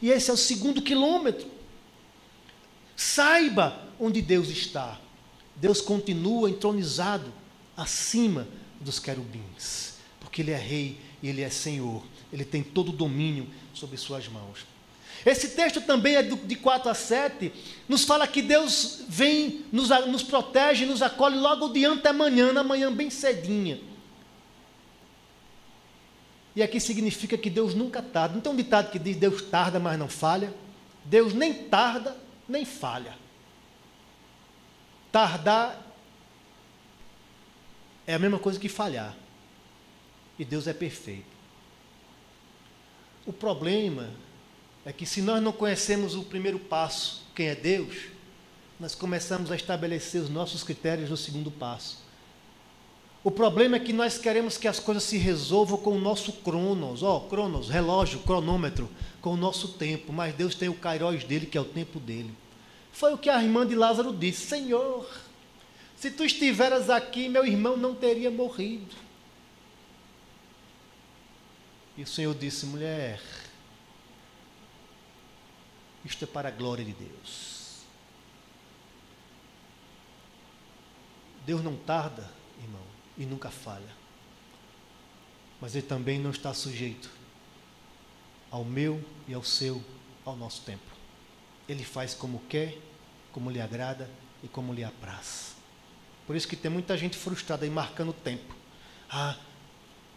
[0.00, 1.48] E esse é o segundo quilômetro.
[2.96, 4.98] Saiba onde Deus está.
[5.56, 7.32] Deus continua entronizado
[7.76, 8.46] acima
[8.80, 13.46] dos querubins, porque Ele é rei e Ele é Senhor, Ele tem todo o domínio
[13.74, 14.66] sobre suas mãos.
[15.24, 17.52] Esse texto também é de 4 a 7,
[17.86, 22.90] nos fala que Deus vem, nos, nos protege, nos acolhe logo de antemanhã, na manhã
[22.90, 23.80] bem cedinha.
[26.56, 28.34] E aqui significa que Deus nunca tarda.
[28.34, 30.52] Não tem um ditado que diz Deus tarda, mas não falha?
[31.04, 32.16] Deus nem tarda,
[32.48, 33.14] nem falha.
[35.12, 35.80] Tardar
[38.10, 39.16] é a mesma coisa que falhar.
[40.38, 41.30] E Deus é perfeito.
[43.24, 44.10] O problema
[44.84, 47.94] é que se nós não conhecemos o primeiro passo, quem é Deus,
[48.80, 51.98] nós começamos a estabelecer os nossos critérios no segundo passo.
[53.22, 57.02] O problema é que nós queremos que as coisas se resolvam com o nosso cronos,
[57.02, 58.88] ó, oh, cronos, relógio, cronômetro,
[59.20, 62.34] com o nosso tempo, mas Deus tem o kairos dele, que é o tempo dele.
[62.90, 65.06] Foi o que a irmã de Lázaro disse: Senhor,
[66.00, 68.96] se tu estiveras aqui, meu irmão não teria morrido.
[71.94, 73.20] E o Senhor disse: mulher,
[76.02, 77.82] isto é para a glória de Deus.
[81.44, 82.32] Deus não tarda,
[82.62, 82.86] irmão,
[83.18, 83.94] e nunca falha.
[85.60, 87.10] Mas Ele também não está sujeito
[88.50, 89.84] ao meu e ao seu,
[90.24, 90.90] ao nosso tempo.
[91.68, 92.78] Ele faz como quer,
[93.32, 94.10] como lhe agrada
[94.42, 95.59] e como lhe apraz.
[96.30, 98.54] Por isso que tem muita gente frustrada aí marcando tempo.
[99.10, 99.36] Ah,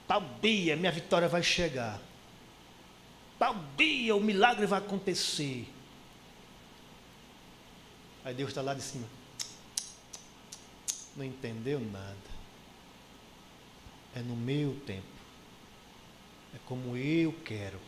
[0.08, 2.00] tal dia minha vitória vai chegar.
[3.40, 5.68] Tal dia o milagre vai acontecer.
[8.24, 9.08] Aí Deus está lá de cima.
[11.18, 12.16] Não entendeu nada.
[14.16, 15.08] É no meu tempo.
[16.54, 17.80] É como eu quero.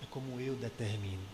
[0.00, 1.33] É como eu determino.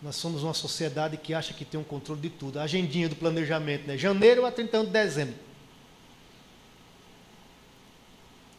[0.00, 2.58] Nós somos uma sociedade que acha que tem um controle de tudo.
[2.58, 3.98] A agendinha do planejamento, né?
[3.98, 5.34] Janeiro a 31 de dezembro.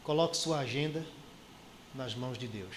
[0.04, 1.06] Coloque sua agenda
[1.96, 2.76] nas mãos de Deus.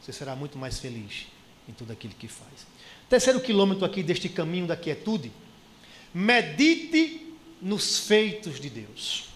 [0.00, 1.26] Você será muito mais feliz
[1.68, 2.66] em tudo aquilo que faz.
[3.08, 5.30] Terceiro quilômetro aqui deste caminho da quietude.
[6.12, 9.33] Medite nos feitos de Deus.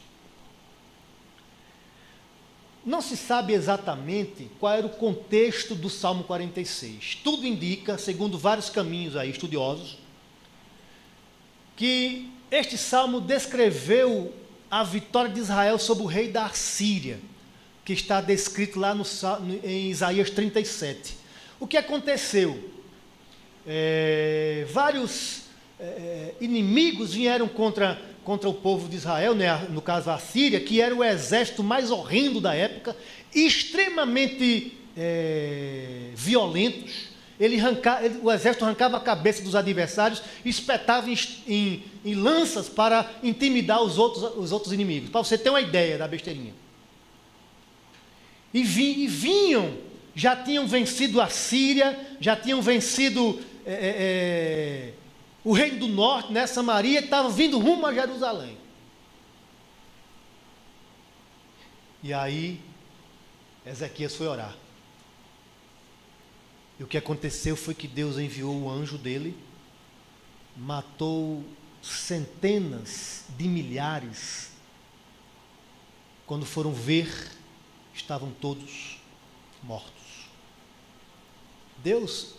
[2.89, 7.19] Não se sabe exatamente qual era o contexto do Salmo 46.
[7.23, 9.99] Tudo indica, segundo vários caminhos aí estudiosos,
[11.77, 14.35] que este salmo descreveu
[14.71, 17.21] a vitória de Israel sobre o rei da Assíria,
[17.85, 19.05] que está descrito lá no,
[19.63, 21.15] em Isaías 37.
[21.61, 22.71] O que aconteceu?
[23.67, 25.43] É, vários
[25.79, 30.83] é, inimigos vieram contra contra o povo de Israel, né, no caso a Síria, que
[30.83, 32.95] era o exército mais horrendo da época,
[33.35, 37.09] extremamente é, violentos.
[37.41, 42.69] Ele arranca, ele, o exército arrancava a cabeça dos adversários espetava em, em, em lanças
[42.69, 45.09] para intimidar os outros, os outros inimigos.
[45.09, 46.53] Para você ter uma ideia da besteirinha.
[48.53, 49.73] E, vi, e vinham,
[50.15, 54.98] já tinham vencido a Síria, já tinham vencido é, é, é
[55.45, 58.59] o reino do norte, né, Samaria, estava vindo rumo a Jerusalém.
[62.03, 62.61] E aí,
[63.65, 64.57] Ezequias foi orar.
[66.79, 69.37] E o que aconteceu foi que Deus enviou o anjo dele,
[70.57, 71.45] matou
[71.83, 74.53] centenas de milhares.
[76.27, 77.33] Quando foram ver,
[77.95, 78.99] estavam todos
[79.63, 80.29] mortos.
[81.79, 82.35] Deus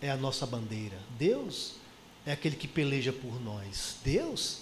[0.00, 0.98] é a nossa bandeira.
[1.18, 1.79] Deus
[2.26, 3.96] é aquele que peleja por nós.
[4.04, 4.60] Deus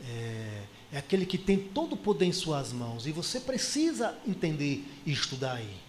[0.00, 0.62] é,
[0.92, 3.06] é, aquele que tem todo o poder em suas mãos.
[3.06, 5.86] E você precisa entender isto daí.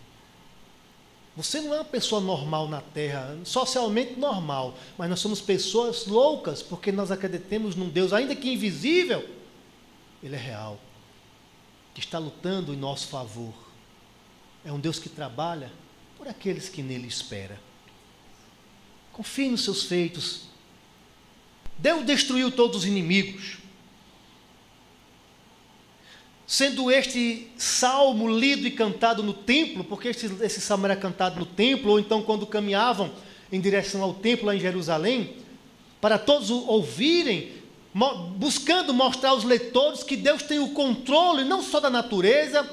[1.35, 6.63] Você não é uma pessoa normal na terra, socialmente normal, mas nós somos pessoas loucas
[6.63, 9.23] porque nós acreditamos num Deus, ainda que invisível,
[10.23, 10.79] ele é real,
[11.93, 13.53] que está lutando em nosso favor.
[14.65, 15.71] É um Deus que trabalha
[16.17, 17.57] por aqueles que nele esperam.
[19.13, 20.46] Confie nos seus feitos.
[21.77, 23.57] Deus destruiu todos os inimigos
[26.47, 31.45] sendo este salmo lido e cantado no templo, porque esse, esse salmo era cantado no
[31.45, 33.11] templo, ou então quando caminhavam
[33.51, 35.35] em direção ao templo lá em Jerusalém,
[35.99, 37.51] para todos ouvirem,
[38.37, 42.67] buscando mostrar aos leitores que Deus tem o controle não só da natureza,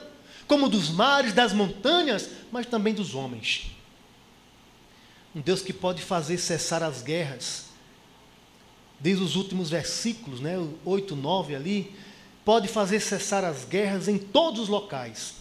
[0.47, 3.73] como dos mares, das montanhas, mas também dos homens.
[5.35, 7.71] Um Deus que pode fazer cessar as guerras.
[9.01, 11.95] Desde os últimos versículos, né, 8, 9 ali,
[12.45, 15.35] pode fazer cessar as guerras em todos os locais.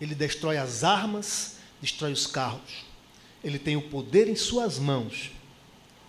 [0.00, 2.84] Ele destrói as armas, destrói os carros.
[3.42, 5.30] Ele tem o poder em suas mãos,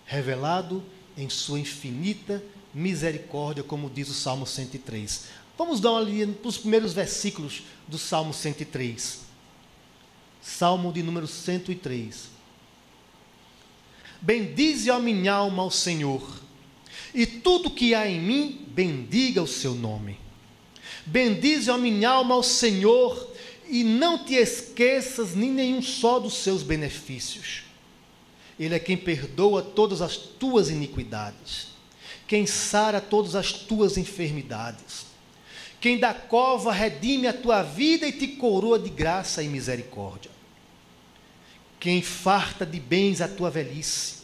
[0.06, 0.84] revelado
[1.18, 5.26] em sua infinita misericórdia, como diz o Salmo 103.
[5.58, 9.20] Vamos dar uma olhada para os primeiros versículos do Salmo 103.
[10.42, 12.30] Salmo de número 103.
[14.20, 16.22] Bendize a minha alma ao Senhor,
[17.14, 20.18] e tudo que há em mim, bendiga o seu nome.
[21.06, 23.32] Bendize a minha alma ao Senhor
[23.70, 27.64] e não te esqueças nem nenhum só dos seus benefícios.
[28.60, 31.68] Ele é quem perdoa todas as tuas iniquidades,
[32.28, 35.06] quem sara todas as tuas enfermidades,
[35.80, 40.32] quem da cova redime a tua vida e te coroa de graça e misericórdia,
[41.80, 44.23] quem farta de bens a tua velhice,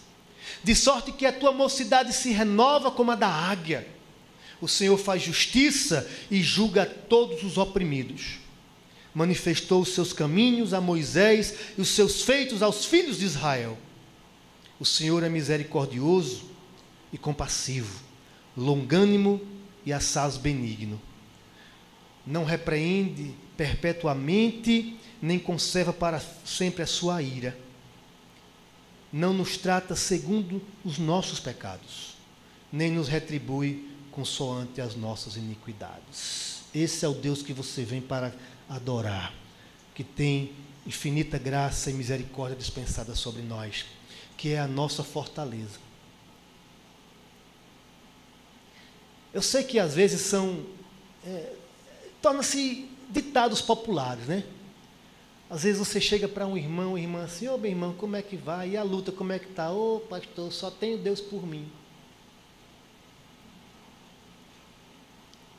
[0.63, 3.99] de sorte que a tua mocidade se renova como a da águia
[4.61, 8.39] o Senhor faz justiça e julga todos os oprimidos.
[9.13, 13.77] Manifestou os seus caminhos a Moisés e os seus feitos aos filhos de Israel.
[14.79, 16.43] O Senhor é misericordioso
[17.11, 18.01] e compassivo,
[18.55, 19.41] longânimo
[19.85, 21.01] e assaz benigno.
[22.25, 27.57] Não repreende perpetuamente, nem conserva para sempre a sua ira.
[29.11, 32.15] Não nos trata segundo os nossos pecados,
[32.71, 36.63] nem nos retribui consoante as nossas iniquidades.
[36.73, 38.33] Esse é o Deus que você vem para
[38.67, 39.33] adorar,
[39.95, 40.53] que tem
[40.85, 43.85] infinita graça e misericórdia dispensada sobre nós,
[44.37, 45.79] que é a nossa fortaleza.
[49.33, 50.65] Eu sei que às vezes são.
[51.25, 51.53] É,
[52.21, 54.43] torna-se ditados populares, né?
[55.49, 58.21] Às vezes você chega para um irmão, irmã assim, ô oh, meu irmão, como é
[58.21, 58.71] que vai?
[58.71, 59.71] E a luta, como é que está?
[59.71, 61.67] Ô oh, pastor, só tenho Deus por mim.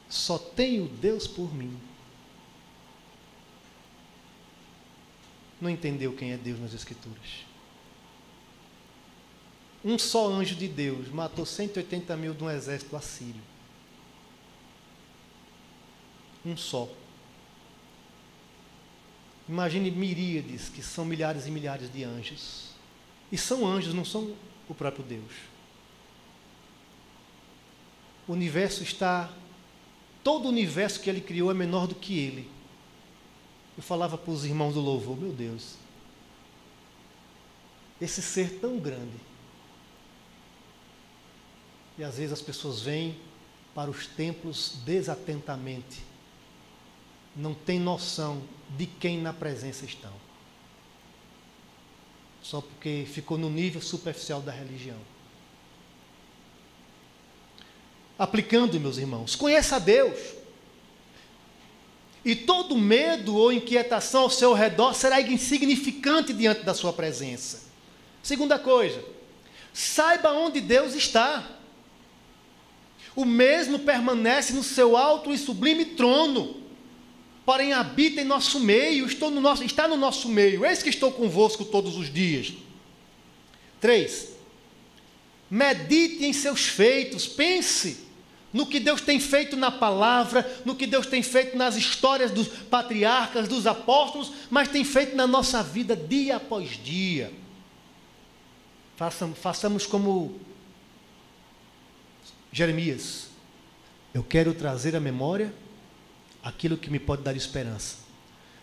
[0.09, 1.76] Só tenho Deus por mim.
[5.61, 7.45] Não entendeu quem é Deus nas Escrituras.
[9.84, 13.41] Um só anjo de Deus matou 180 mil de um exército assírio.
[16.45, 16.88] Um só.
[19.51, 22.70] Imagine miríades, que são milhares e milhares de anjos.
[23.30, 24.34] E são anjos, não são
[24.68, 25.32] o próprio Deus.
[28.26, 29.30] O universo está
[30.22, 32.51] Todo o universo que ele criou é menor do que ele.
[33.76, 35.76] Eu falava para os irmãos do louvor, meu Deus,
[38.01, 39.16] esse ser tão grande.
[41.96, 43.16] E às vezes as pessoas vêm
[43.74, 46.03] para os templos desatentamente,
[47.34, 48.42] não tem noção
[48.76, 50.12] de quem na presença estão.
[52.42, 54.98] Só porque ficou no nível superficial da religião.
[58.20, 59.34] aplicando, meus irmãos.
[59.34, 60.18] Conheça a Deus.
[62.22, 67.62] E todo medo ou inquietação ao seu redor será insignificante diante da sua presença.
[68.22, 69.02] Segunda coisa,
[69.72, 71.50] saiba onde Deus está.
[73.16, 76.59] O mesmo permanece no seu alto e sublime trono,
[77.45, 80.64] porém habita em nosso meio, estou no nosso, está no nosso meio.
[80.64, 82.53] Eis que estou convosco todos os dias.
[83.80, 84.28] Três,
[85.51, 88.09] medite em seus feitos, pense
[88.53, 92.49] no que Deus tem feito na palavra, no que Deus tem feito nas histórias dos
[92.49, 97.32] patriarcas, dos apóstolos, mas tem feito na nossa vida dia após dia.
[98.97, 100.38] Façamos, façamos como
[102.53, 103.28] Jeremias.
[104.12, 105.55] Eu quero trazer à memória
[106.43, 107.99] aquilo que me pode dar esperança.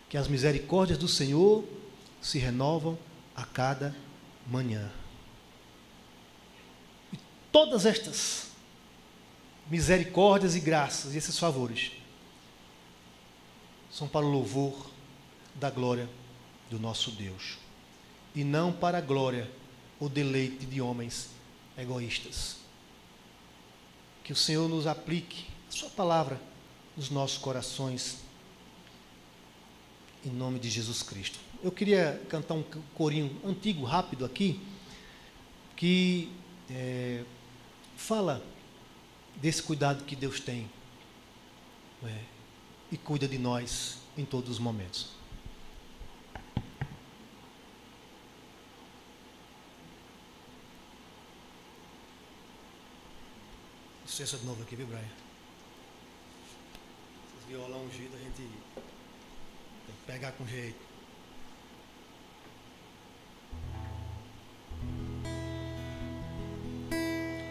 [0.08, 1.64] Que as misericórdias do Senhor
[2.20, 2.98] se renovam
[3.36, 3.94] a cada
[4.46, 4.90] manhã.
[7.12, 7.18] E
[7.52, 8.48] todas estas
[9.70, 11.92] misericórdias e graças, e esses favores,
[13.90, 14.90] são para o louvor
[15.54, 16.08] da glória
[16.70, 17.58] do nosso Deus.
[18.34, 19.50] e não para a glória
[19.98, 21.30] ou deleite de homens
[21.76, 22.56] egoístas.
[24.22, 26.40] Que o Senhor nos aplique a Sua palavra
[26.98, 28.18] nos nossos corações,
[30.26, 31.38] em nome de Jesus Cristo.
[31.62, 32.64] Eu queria cantar um
[32.96, 34.60] corinho antigo, rápido aqui,
[35.76, 36.28] que
[36.68, 37.22] é,
[37.96, 38.44] fala
[39.36, 40.68] desse cuidado que Deus tem
[42.04, 42.24] é,
[42.90, 45.12] e cuida de nós em todos os momentos.
[54.04, 55.27] Licença de novo aqui, viu, Brian?
[57.48, 58.46] Violão ungido a gente tem
[59.86, 60.78] que pegar com jeito.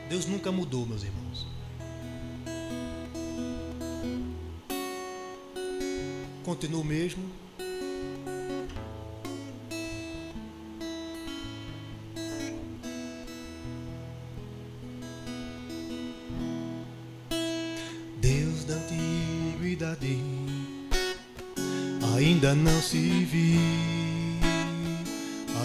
[0.07, 1.47] Deus nunca mudou, meus irmãos.
[6.45, 7.46] Continua o mesmo.
[22.47, 23.59] Ainda não se viu,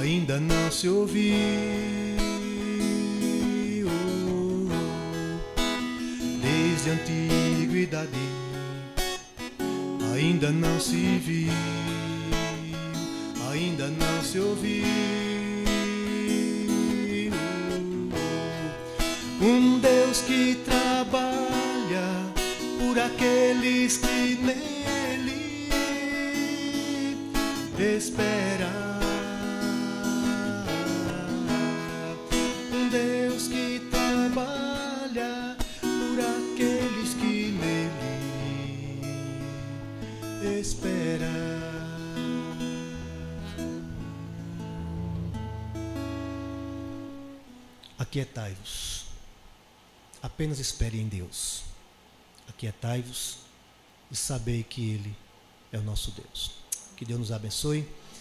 [0.00, 1.36] ainda não se ouviu.
[6.42, 8.10] Desde a antiguidade
[10.12, 11.52] ainda não se viu,
[13.52, 14.84] ainda não se ouviu.
[19.40, 22.08] Um Deus que trabalha
[22.80, 24.21] por aqueles que
[28.12, 28.68] esperam.
[32.72, 39.00] Um Deus que trabalha por aqueles que nele
[40.60, 41.22] esperam.
[47.98, 49.06] Aquietai-vos.
[50.22, 51.62] Apenas espere em Deus.
[52.48, 53.38] Aquietai-vos
[54.10, 55.16] e sabei que Ele
[55.72, 56.50] é o nosso Deus.
[56.96, 57.88] Que Deus nos abençoe.